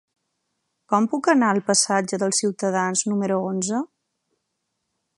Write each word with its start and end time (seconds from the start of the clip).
Com 0.93 1.07
puc 1.11 1.29
anar 1.33 1.51
al 1.55 1.61
passatge 1.69 2.21
dels 2.23 2.41
Ciutadans 2.45 3.07
número 3.13 3.41
onze? 3.55 3.87